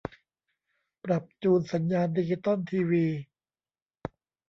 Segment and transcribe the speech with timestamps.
[1.03, 3.05] ปรับจูนสัญญาณดิจิตอลทีวี